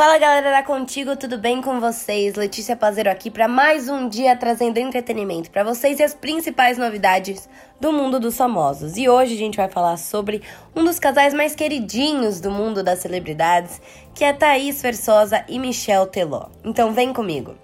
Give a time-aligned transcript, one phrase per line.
[0.00, 2.34] Fala galera da Contigo, tudo bem com vocês?
[2.34, 7.46] Letícia Pazeiro aqui para mais um dia trazendo entretenimento para vocês e as principais novidades
[7.78, 8.96] do mundo dos famosos.
[8.96, 10.40] E hoje a gente vai falar sobre
[10.74, 13.78] um dos casais mais queridinhos do mundo das celebridades,
[14.14, 16.46] que é Thaís Versosa e Michel Teló.
[16.64, 17.54] Então vem comigo.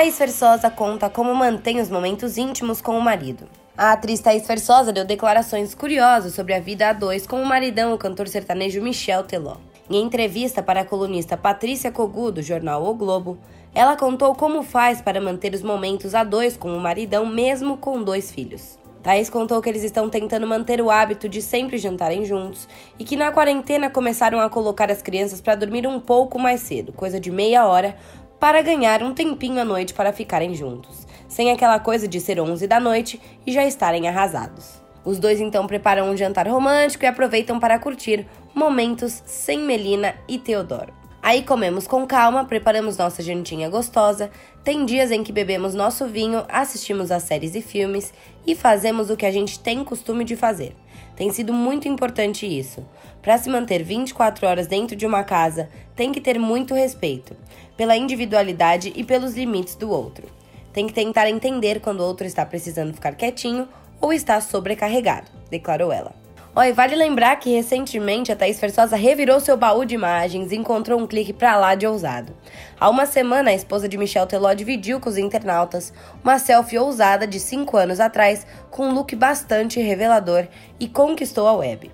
[0.00, 3.46] Thaís Versosa conta como mantém os momentos íntimos com o marido.
[3.76, 7.92] A atriz Thaís Versosa deu declarações curiosas sobre a vida a dois com o maridão,
[7.92, 9.58] o cantor sertanejo Michel Teló.
[9.90, 13.36] Em entrevista para a colunista Patrícia Cogu, do jornal O Globo,
[13.74, 18.02] ela contou como faz para manter os momentos a dois com o maridão, mesmo com
[18.02, 18.80] dois filhos.
[19.02, 23.16] Thaís contou que eles estão tentando manter o hábito de sempre jantarem juntos e que
[23.16, 27.30] na quarentena começaram a colocar as crianças para dormir um pouco mais cedo, coisa de
[27.30, 27.96] meia hora,
[28.40, 32.66] para ganhar um tempinho à noite para ficarem juntos sem aquela coisa de ser 11
[32.66, 34.82] da noite e já estarem arrasados.
[35.04, 40.38] Os dois então preparam um jantar romântico e aproveitam para curtir momentos sem Melina e
[40.38, 40.99] Teodoro.
[41.22, 44.30] Aí comemos com calma, preparamos nossa jantinha gostosa,
[44.64, 48.14] tem dias em que bebemos nosso vinho, assistimos a séries e filmes
[48.46, 50.74] e fazemos o que a gente tem costume de fazer.
[51.14, 52.82] Tem sido muito importante isso.
[53.20, 57.36] Para se manter 24 horas dentro de uma casa, tem que ter muito respeito
[57.76, 60.26] pela individualidade e pelos limites do outro.
[60.72, 63.68] Tem que tentar entender quando o outro está precisando ficar quietinho
[64.00, 66.19] ou está sobrecarregado, declarou ela.
[66.52, 71.00] Oi, vale lembrar que recentemente a Thaís Versosa revirou seu baú de imagens e encontrou
[71.00, 72.34] um clique pra lá de ousado.
[72.78, 75.92] Há uma semana, a esposa de Michel Teló dividiu com os internautas
[76.24, 80.48] uma selfie ousada de 5 anos atrás com um look bastante revelador
[80.80, 81.88] e conquistou a web.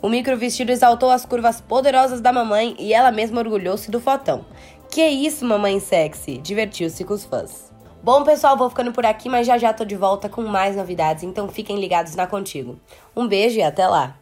[0.00, 4.46] O micro vestido exaltou as curvas poderosas da mamãe e ela mesma orgulhou-se do fotão.
[4.88, 6.38] Que isso, mamãe sexy!
[6.38, 7.75] Divertiu-se com os fãs.
[8.06, 11.24] Bom, pessoal, vou ficando por aqui, mas já já tô de volta com mais novidades,
[11.24, 12.78] então fiquem ligados na Contigo.
[13.16, 14.16] Um beijo e até lá!